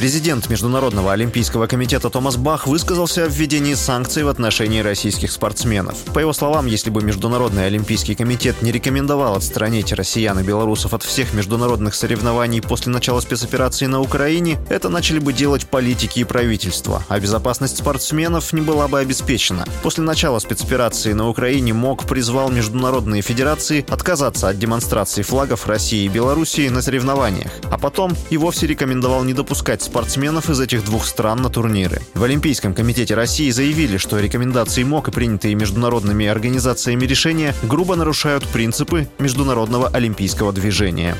[0.00, 5.98] Президент Международного олимпийского комитета Томас Бах высказался о введении санкций в отношении российских спортсменов.
[6.14, 11.02] По его словам, если бы Международный олимпийский комитет не рекомендовал отстранить россиян и белорусов от
[11.02, 17.04] всех международных соревнований после начала спецоперации на Украине, это начали бы делать политики и правительства,
[17.10, 19.66] а безопасность спортсменов не была бы обеспечена.
[19.82, 26.08] После начала спецоперации на Украине МОК призвал международные федерации отказаться от демонстрации флагов России и
[26.08, 31.42] Белоруссии на соревнованиях, а потом и вовсе рекомендовал не допускать спортсменов из этих двух стран
[31.42, 32.00] на турниры.
[32.14, 38.46] В Олимпийском комитете России заявили, что рекомендации МОК и принятые международными организациями решения грубо нарушают
[38.46, 41.16] принципы международного олимпийского движения.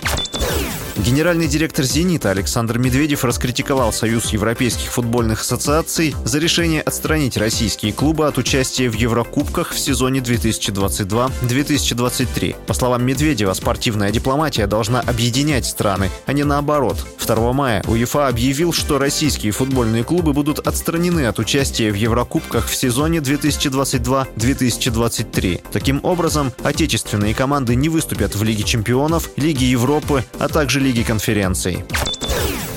[1.05, 8.27] Генеральный директор «Зенита» Александр Медведев раскритиковал Союз европейских футбольных ассоциаций за решение отстранить российские клубы
[8.27, 12.55] от участия в Еврокубках в сезоне 2022-2023.
[12.67, 16.99] По словам Медведева, спортивная дипломатия должна объединять страны, а не наоборот.
[17.31, 22.75] 2 мая УЕФА объявил, что российские футбольные клубы будут отстранены от участия в Еврокубках в
[22.75, 25.61] сезоне 2022-2023.
[25.73, 31.05] Таким образом, отечественные команды не выступят в Лиге чемпионов, Лиге Европы, а также Лиге Лиги
[31.05, 31.85] конференций.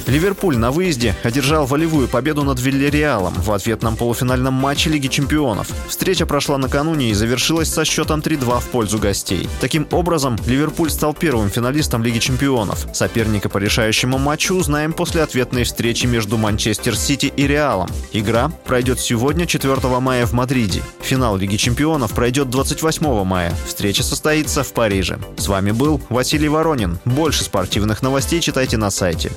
[0.08, 5.70] Ливерпуль на выезде одержал волевую победу над Вильяреалом в ответном полуфинальном матче Лиги чемпионов.
[5.88, 9.48] Встреча прошла накануне и завершилась со счетом 3-2 в пользу гостей.
[9.62, 12.86] Таким образом, Ливерпуль стал первым финалистом Лиги чемпионов.
[12.94, 17.90] Соперника по решающему матчу узнаем после ответной встречи между Манчестер Сити и Реалом.
[18.12, 20.82] Игра пройдет сегодня, 4 мая в Мадриде.
[21.02, 23.54] Финал Лиги чемпионов пройдет 28 мая.
[23.66, 25.20] Встреча состоится в Париже.
[25.38, 27.00] С вами был Василий Воронин.
[27.06, 29.32] Больше спортивных новостей читайте на сайте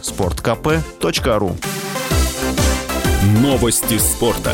[0.57, 1.53] sportkp.ru
[3.43, 4.53] Новости спорта.